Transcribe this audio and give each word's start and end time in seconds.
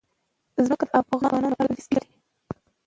ځمکه 0.65 0.85
د 0.87 0.91
افغان 0.99 1.21
ځوانانو 1.21 1.51
لپاره 1.53 1.69
دلچسپي 1.69 1.95
لري. 1.97 2.13